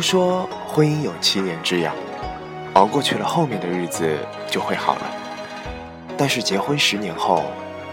[0.00, 1.94] 都说婚姻有七年之痒，
[2.72, 4.16] 熬过去了，后面的日子
[4.50, 5.02] 就会好了。
[6.16, 7.44] 但是结婚十年后，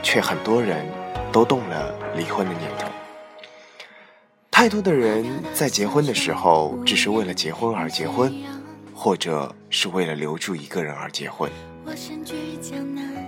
[0.01, 0.85] 却很多人
[1.33, 2.87] 都动了离婚的念头。
[4.49, 8.33] 太多的人在结婚的时候，只是为了结婚而结婚，
[8.95, 11.51] 或者是为了留住一个人而结婚。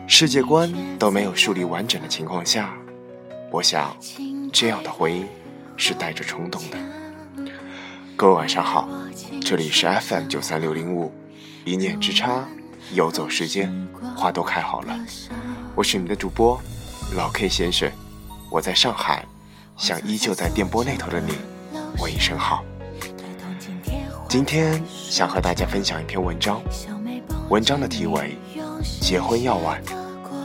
[0.08, 2.74] 世界观都没有树立完整的情况下，
[3.52, 3.94] 我想，
[4.54, 5.26] 这样的婚姻
[5.76, 6.78] 是带着冲动的。
[8.20, 8.90] 各位晚上好，
[9.46, 11.10] 这里是 FM 九三六零五，
[11.64, 12.44] 一念之差，
[12.92, 13.74] 游走时间，
[14.14, 14.94] 花都开好了。
[15.74, 16.60] 我是你们的主播
[17.16, 17.90] 老 K 先生，
[18.52, 19.24] 我在上海，
[19.78, 21.32] 向依旧在电波那头的你
[22.02, 22.62] 问一声好。
[24.28, 26.62] 今天想和大家分享一篇文章，
[27.50, 28.38] 文章的题为
[29.00, 29.82] 《结婚要晚，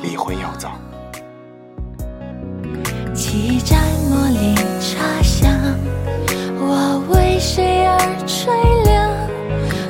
[0.00, 0.78] 离婚要早》。
[3.16, 5.50] 沏盏茉莉茶香，
[7.46, 8.50] 谁而吹
[8.84, 9.12] 凉？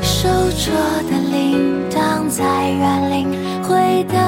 [0.03, 0.73] 手镯
[1.09, 3.31] 的铃铛在园林
[3.63, 4.19] 回荡，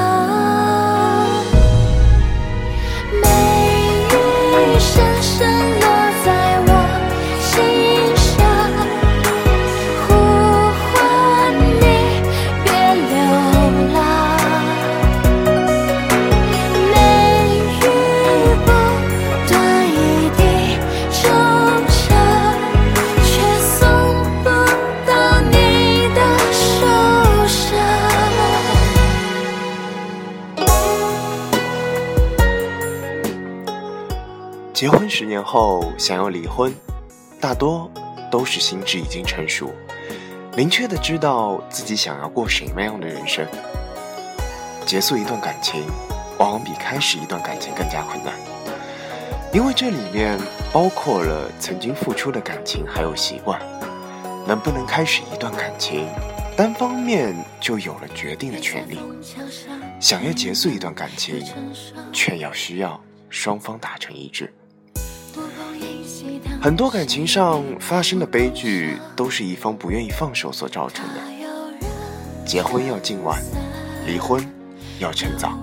[34.77, 36.71] 结婚十年后想要离婚，
[37.41, 37.91] 大多
[38.31, 39.73] 都是心智已经成熟，
[40.55, 43.47] 明确的知道自己想要过什么样的人生。
[44.85, 45.83] 结束一段感情，
[46.39, 48.35] 往往比开始一段感情更加困难，
[49.51, 50.39] 因为这里面
[50.75, 53.59] 包括了曾经付出的感情还有习惯。
[54.47, 56.07] 能不能开始一段感情，
[56.55, 58.99] 单方面就有了决定的权利；
[59.99, 61.43] 想要结束一段感情，
[62.13, 63.01] 却要需要
[63.31, 64.53] 双方达成一致。
[66.61, 71.21] 很多感情上发生的悲剧，都是一方不愿意放手所造成的。
[72.45, 73.41] 结婚要尽晚，
[74.07, 74.45] 离婚
[74.99, 75.57] 要趁早。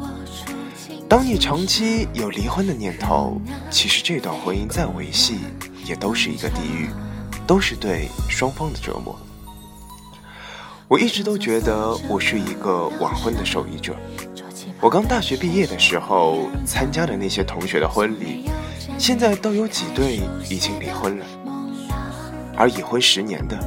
[1.10, 3.40] 当你长期有离婚的念头，
[3.70, 5.40] 其实这段婚姻再维系，
[5.86, 6.90] 也都是一个地狱，
[7.46, 9.16] 都是对双方的折磨。
[10.88, 13.96] 我一直都觉得我是一个晚婚的受益者。
[14.84, 18.50] 我刚大学毕业的时候参加的那些同学的婚礼。
[18.98, 21.26] 现在都有几对已经离婚了，
[22.58, 23.58] 而已婚十年的，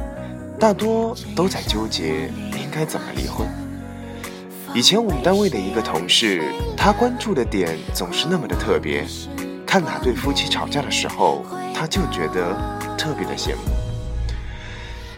[0.59, 3.47] 大多都在纠结应该怎么离婚。
[4.75, 6.43] 以前我们单位的一个同事，
[6.77, 9.03] 他关注的点总是那么的特别，
[9.65, 12.55] 看哪对夫妻吵架的时候，他就觉得
[12.95, 13.61] 特别的羡慕。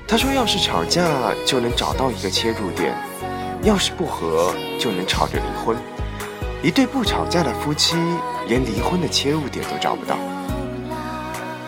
[0.07, 2.95] 他说，要是吵架就能找到一个切入点，
[3.63, 5.77] 要是不和就能吵着离婚。
[6.61, 7.95] 一对不吵架的夫妻，
[8.47, 10.17] 连离婚的切入点都找不到。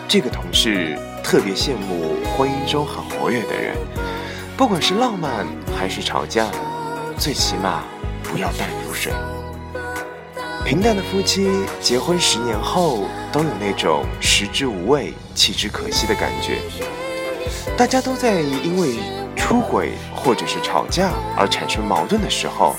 [0.06, 3.76] 这个同事特别羡慕婚姻中很活跃的人，
[4.56, 5.46] 不管是浪漫
[5.78, 6.46] 还是吵架，
[7.16, 7.84] 最起码
[8.22, 9.12] 不要淡如水。
[10.64, 16.58] 平淡的夫妻结婚十年后，都有那种食之无味，弃之可惜的感觉。
[17.76, 18.96] 大家都在因为
[19.52, 22.74] 出轨或者是吵架而产生矛盾的时候。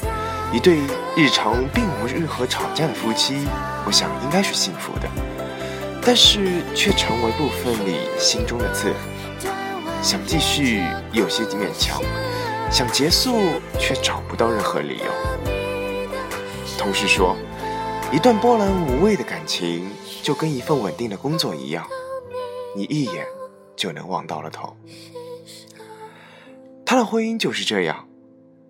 [0.51, 0.79] 一对
[1.16, 3.45] 日常并无任何吵架的夫妻，
[3.85, 5.07] 我想应该是幸福的，
[6.03, 8.91] 但是却成为部分你心中的刺。
[10.01, 12.01] 想继续有些勉强，
[12.71, 13.36] 想结束
[13.80, 15.53] 却找不到任何理由。
[16.75, 17.36] 同事说，
[18.12, 19.88] 一段波澜无味的感情
[20.24, 21.86] 就跟一份稳定的工作一样，
[22.75, 23.25] 你一眼
[23.75, 24.75] 就能望到了头。
[26.85, 28.07] 她的婚姻就是这样，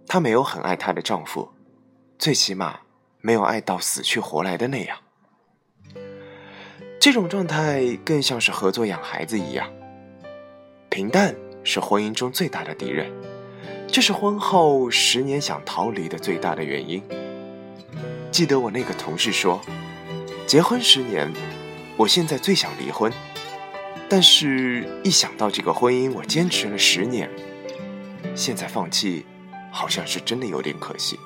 [0.07, 1.49] 她没有很爱她的丈夫。
[2.19, 2.79] 最起码
[3.19, 4.97] 没有爱到死去活来的那样，
[6.99, 9.69] 这种状态更像是合作养孩子一样。
[10.89, 13.11] 平淡是婚姻中最大的敌人，
[13.87, 17.03] 这是婚后十年想逃离的最大的原因。
[18.31, 19.59] 记得我那个同事说，
[20.47, 21.29] 结婚十年，
[21.97, 23.11] 我现在最想离婚，
[24.07, 27.29] 但是一想到这个婚姻我坚持了十年，
[28.35, 29.25] 现在放弃，
[29.71, 31.19] 好像是真的有点可惜。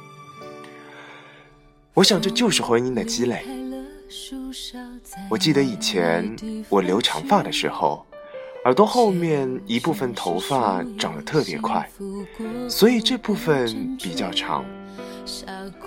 [1.93, 3.45] 我想这就是婚姻的积累。
[5.29, 6.35] 我记得以前
[6.69, 8.05] 我留长发的时候，
[8.65, 11.89] 耳朵后面一部分头发长得特别快，
[12.69, 14.65] 所以这部分比较长。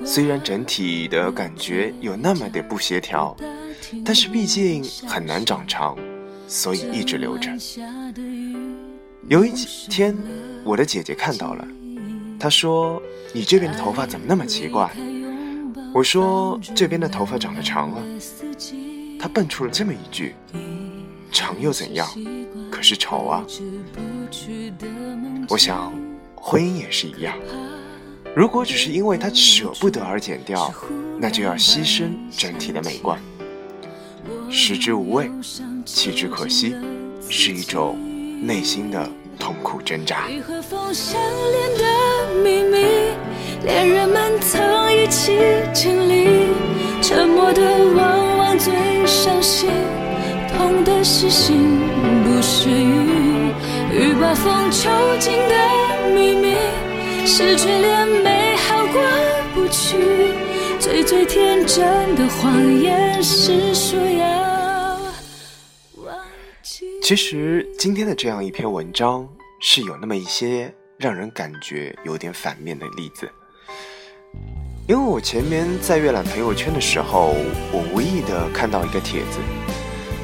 [0.04, 3.36] 虽然整体的感觉有那么点不协调，
[4.04, 5.96] 但是毕竟很难长长，
[6.46, 7.50] 所以一直留着。
[9.28, 9.52] 有一
[9.88, 10.16] 天，
[10.64, 11.66] 我的姐姐看到了，
[12.38, 13.00] 她说
[13.32, 14.90] ：“你这边的头发怎么那么奇怪？”
[15.94, 18.02] 我说：“这边的头发长得长了。”
[19.20, 20.34] 她蹦出了这么一句
[21.30, 22.08] ：“长又怎样？
[22.70, 23.44] 可是丑啊！”
[25.48, 25.92] 我想，
[26.34, 27.36] 婚姻也是一样。
[28.34, 30.72] 如果只是因为他舍不得而剪掉，
[31.18, 33.20] 那就要牺牲整体的美观。
[34.50, 35.30] 食之无味，
[35.84, 36.74] 弃之可惜，
[37.28, 37.98] 是一种
[38.40, 39.06] 内心的
[39.38, 40.28] 痛苦挣扎。
[40.28, 41.20] 与和风相
[43.62, 45.38] 恋人们曾一起
[45.74, 46.46] 经历，
[47.02, 47.60] 沉默的
[47.94, 48.72] 往往最
[49.06, 49.68] 伤心，
[50.56, 51.78] 痛的是心
[52.24, 53.52] 不是雨，
[53.92, 54.88] 欲把风抽
[55.18, 56.56] 尽的秘密。
[57.26, 59.02] 失去连美好过
[59.54, 59.98] 不去，
[60.78, 61.84] 最最天真
[62.16, 64.49] 的谎言是说要。
[67.10, 69.28] 其实今天的这样一篇文章
[69.58, 73.28] 是有那么一些让人感觉有点反面的例子，
[74.86, 77.34] 因为我前面在阅览朋友圈的时候，
[77.72, 79.40] 我无意的看到一个帖子，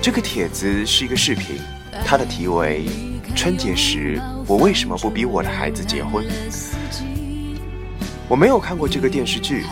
[0.00, 1.56] 这个帖子是一个视频，
[2.04, 2.84] 它的题为。
[3.34, 6.24] 春节时，我为什么不逼我的孩子结婚？
[8.28, 9.64] 我没有看过这个电视剧，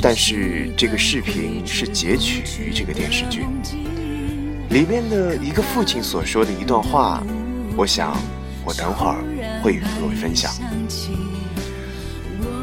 [0.00, 3.44] 但是这个视频是截取于这个电视剧
[4.70, 7.22] 里面的一个父亲所说的一段话。
[7.76, 8.16] 我想，
[8.64, 9.16] 我等会儿
[9.62, 10.52] 会与各位分享。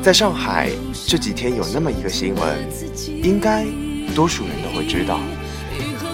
[0.01, 0.69] 在上海
[1.06, 2.57] 这几天有那么一个新闻，
[3.21, 3.65] 应该
[4.15, 5.19] 多数人都会知道，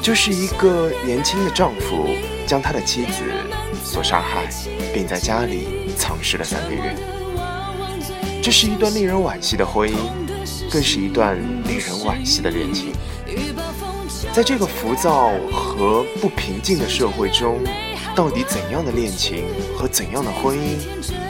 [0.01, 2.07] 就是一个年轻的丈夫
[2.47, 3.23] 将他的妻子。
[3.83, 4.49] 所杀害，
[4.93, 6.95] 并在家里藏尸了三个月。
[8.41, 9.95] 这是一段令人惋惜的婚姻，
[10.73, 11.37] 更是一段
[11.67, 12.93] 令人惋惜的恋情。
[14.33, 17.59] 在这个浮躁和不平静的社会中，
[18.15, 19.45] 到底怎样的恋情
[19.77, 20.79] 和怎样的婚姻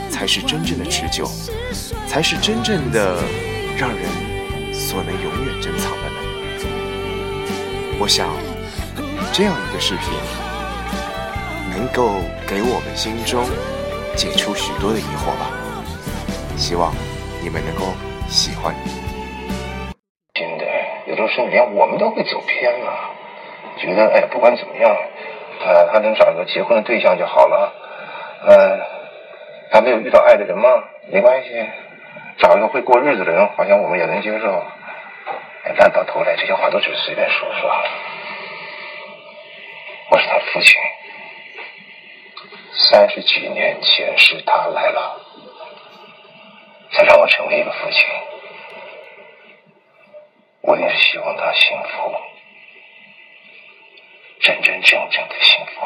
[0.10, 1.30] 才是真正的持久，
[2.08, 3.22] 才是真正的
[3.78, 4.08] 让人
[4.74, 6.16] 所能永远珍藏的呢？
[8.00, 8.30] 我想，
[9.34, 10.08] 这样一个视频。
[11.76, 13.44] 能够给我们心中
[14.16, 15.52] 解除许多的疑惑吧，
[16.56, 16.94] 希望
[17.42, 17.94] 你们能够
[18.30, 18.74] 喜欢。
[21.36, 23.10] 真的，有的时候连我们都会走偏了，
[23.78, 24.96] 觉得哎，不管怎么样，
[25.66, 27.74] 呃，他能找一个结婚的对象就好了，
[28.46, 28.80] 呃，
[29.72, 30.84] 还没有遇到爱的人吗？
[31.12, 31.50] 没关系，
[32.38, 34.64] 找一个会过日子的人，好像我们也能接受。
[35.78, 37.72] 但到头来，这些话都只是随便说说。
[40.12, 40.76] 我是他父亲。
[42.76, 45.22] 三十几年前是他来了，
[46.92, 48.06] 才让我成为一个父亲。
[50.66, 52.16] 我也是希望他幸福，
[54.40, 55.82] 真真正正的幸福，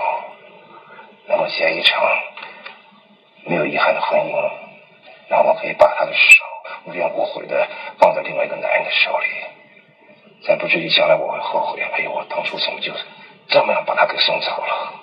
[1.27, 1.99] 能够结一场
[3.45, 4.31] 没有遗憾的婚姻，
[5.29, 6.43] 然后我可以把他的手
[6.85, 7.67] 无怨无悔的
[7.97, 9.25] 放在另外一个男人的手里，
[10.45, 11.81] 才不至于将来我会后悔。
[11.81, 12.93] 哎呦，我当初怎么就
[13.49, 14.93] 这么样把他给送走了？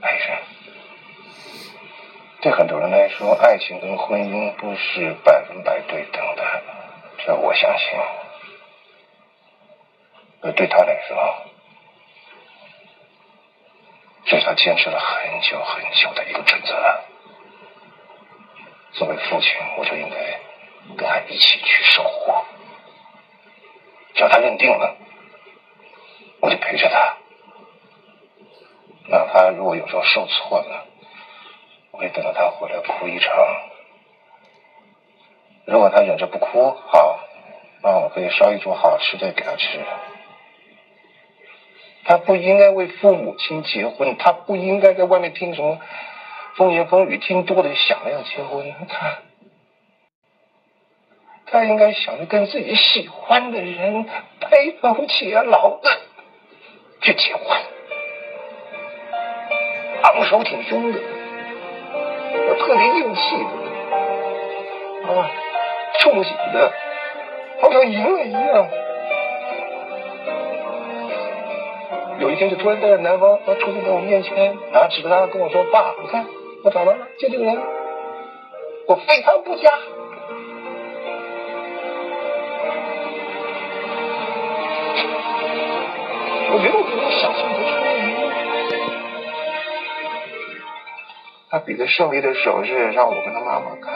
[0.00, 0.38] 爱人
[2.42, 6.62] 对很多人来说，爱情跟婚姻不是百分百对等的，
[7.18, 7.88] 这我相信。
[10.40, 11.16] 而对他来说，
[14.24, 17.00] 这是他坚持了很久很久的一个准则。
[18.94, 20.40] 作为父亲，我就应该
[20.96, 22.32] 跟他一起去守护。
[24.14, 24.96] 只要他认定了，
[26.40, 27.16] 我就陪着他。
[29.06, 30.88] 哪怕如果有时候受挫了。
[32.02, 33.32] 我会等到他回来哭一场。
[35.66, 37.20] 如果他忍着不哭，好，
[37.80, 39.78] 那我可以烧一桌好吃的给他吃。
[42.04, 45.78] 他不应该为父母亲结婚，他不应该在外面听什么
[46.56, 48.74] 风言风语，听多了想要结婚。
[48.88, 49.18] 他，
[51.46, 54.08] 他应该想着跟自己喜欢的人
[54.40, 56.00] 白头偕老的
[57.00, 57.56] 去结婚，
[60.02, 61.21] 昂首挺胸的。
[62.54, 65.30] 特别硬气的，啊，
[66.00, 66.72] 冲醒的，
[67.60, 68.68] 好像赢了一样。
[72.18, 76.24] 有一天就突然带着男方，他出现在我面前，拿纸他跟我说：“爸，你看
[76.62, 77.58] 我找到了，就这个人，
[78.86, 79.70] 我非他不嫁。”
[86.54, 87.51] 我觉得我可能想象
[91.52, 93.92] 他比个胜利的手势，让我跟他妈妈看，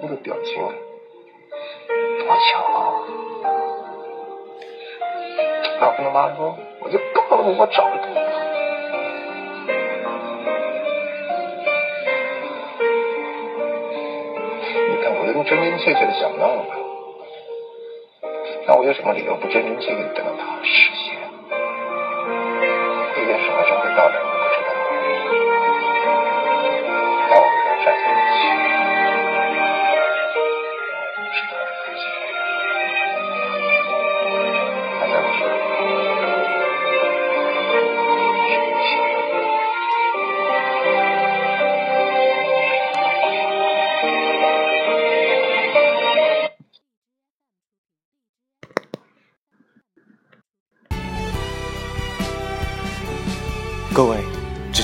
[0.00, 0.72] 那个表情多
[2.26, 3.04] 巧！
[5.78, 8.08] 然后跟他妈说，我就告诉我找到他。
[14.72, 16.64] 你看，我都真真切切的想弄了，
[18.66, 20.99] 那我有什么理由不真真切切的等到他实现？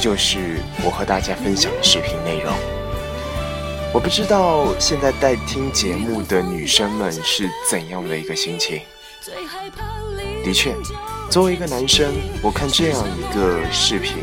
[0.07, 2.55] 就是我和大家分享的视频内容。
[3.93, 8.81] 我不知道现在在听节目的女生们是怎样的一个心情。
[10.45, 10.73] 的确，
[11.29, 14.19] 作为一个男生，我看这样一个视频，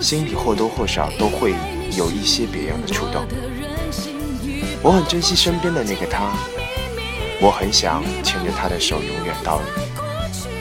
[0.00, 1.52] 心里或多或少都会
[1.98, 3.26] 有一些别样的触动。
[4.80, 6.32] 我很珍惜身边的那个他，
[7.42, 9.60] 我很想牵着他的手，永远到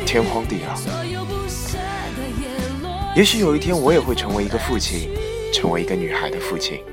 [0.05, 1.02] 天荒地老。
[3.15, 5.13] 也许有一天我也会成为一个父亲，
[5.53, 6.83] 成为一个女孩的父亲。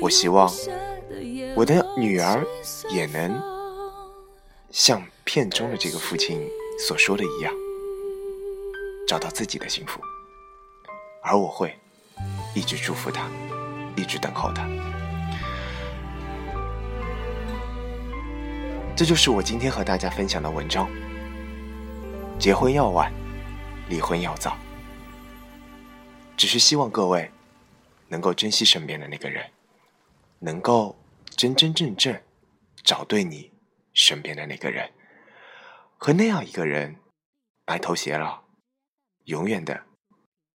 [0.00, 0.52] 我希望
[1.54, 2.44] 我的女儿
[2.90, 3.40] 也能
[4.72, 6.44] 像片中的这个父亲
[6.84, 7.54] 所说的一样，
[9.06, 10.00] 找到自己的幸福。
[11.22, 11.72] 而我会
[12.52, 13.28] 一直祝福她，
[13.96, 14.68] 一直等候她。
[18.96, 20.88] 这就是我今天和大家分享的文章。
[22.36, 23.12] 结婚要晚，
[23.88, 24.56] 离婚要早。
[26.36, 27.30] 只是希望各位
[28.08, 29.50] 能够珍惜身边的那个人，
[30.40, 30.96] 能够
[31.36, 32.20] 真真正正
[32.82, 33.52] 找对你
[33.92, 34.90] 身边的那个人，
[35.96, 36.96] 和那样一个人
[37.64, 38.42] 白头偕老，
[39.24, 39.82] 永远的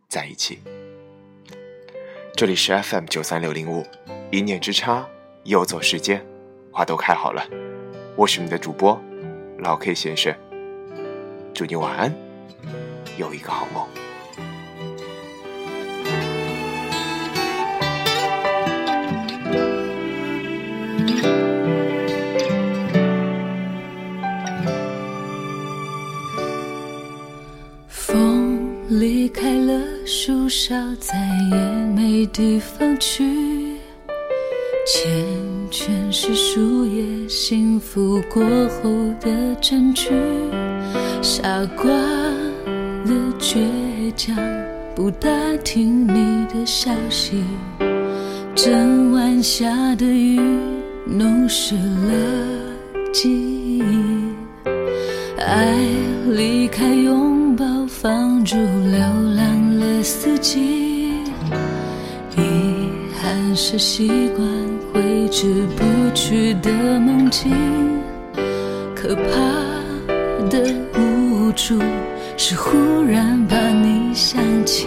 [0.08, 0.60] 在一起。
[2.36, 3.86] 这里是 FM 九三六零五，
[4.30, 5.08] 一念之差，
[5.44, 6.24] 游走时间，
[6.72, 7.44] 花都开好了。
[8.16, 9.00] 我是你的主播
[9.58, 10.36] 老 K 先生，
[11.54, 12.14] 祝你晚安，
[13.16, 14.07] 有一个好梦。
[28.98, 31.14] 离开了树梢，再
[31.52, 31.56] 也
[31.94, 33.22] 没地方去。
[34.84, 35.06] 缱
[35.70, 38.90] 绻是树叶幸福过后
[39.20, 40.10] 的证据。
[41.22, 41.86] 傻瓜
[43.04, 43.56] 的倔
[44.16, 44.34] 强，
[44.96, 45.30] 不打
[45.62, 47.44] 听你的消息。
[48.56, 50.40] 整晚下的雨，
[51.06, 53.80] 弄湿了记忆。
[55.38, 55.78] 爱
[56.32, 57.37] 离开拥。
[58.48, 58.98] 住流
[59.36, 60.58] 浪了四季，
[62.34, 62.40] 遗
[63.20, 64.48] 憾是习惯
[64.90, 67.52] 挥之不去的梦境。
[68.96, 69.22] 可怕
[70.48, 70.64] 的
[70.94, 71.78] 无助
[72.38, 74.86] 是忽然把你想起，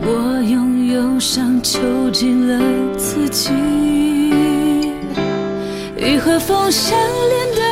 [0.00, 1.78] 我用忧伤囚
[2.10, 2.58] 禁了
[2.96, 3.52] 自己。
[5.96, 7.62] 雨和风相连的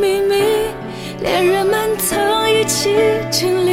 [0.00, 0.36] 秘密，
[1.20, 2.88] 恋人们曾一起
[3.32, 3.71] 经历。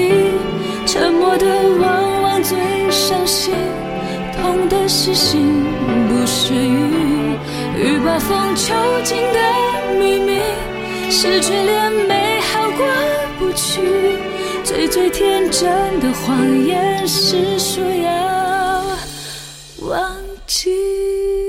[0.91, 1.45] 沉默的
[1.79, 2.57] 往往最
[2.89, 3.53] 伤心，
[4.41, 5.63] 痛的是心
[6.07, 7.37] 不是雨。
[7.77, 9.39] 雨把风囚禁的
[9.99, 10.39] 秘密，
[11.11, 12.87] 是眷恋美好过
[13.37, 14.17] 不去。
[14.63, 18.83] 最最天真的谎言是说要
[19.87, 20.11] 忘
[20.47, 21.48] 记。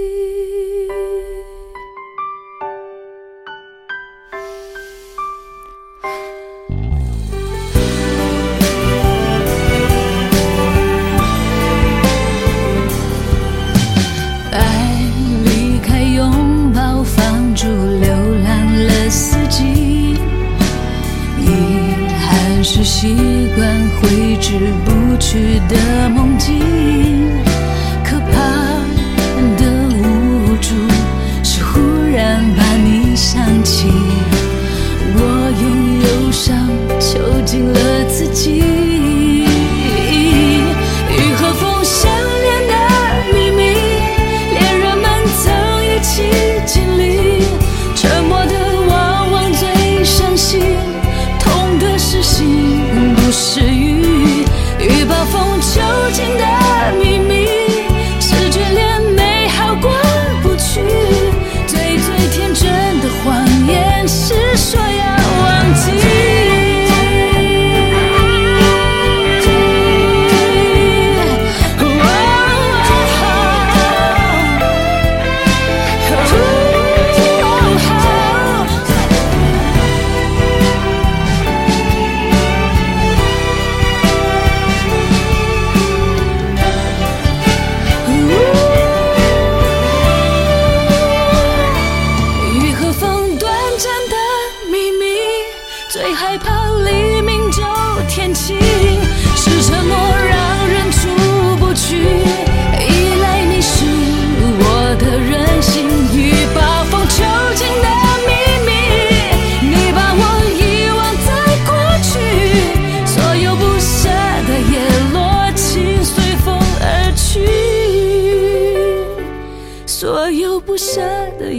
[23.00, 23.16] 习
[23.56, 26.69] 惯挥之不去的梦境，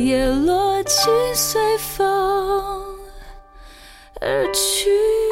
[0.06, 2.98] 叶落尽随风
[4.20, 5.31] 而去。